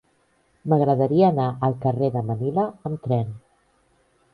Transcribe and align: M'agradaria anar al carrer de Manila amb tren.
M'agradaria 0.73 1.29
anar 1.29 1.47
al 1.69 1.77
carrer 1.85 2.13
de 2.19 2.27
Manila 2.33 2.67
amb 2.91 3.07
tren. 3.09 3.35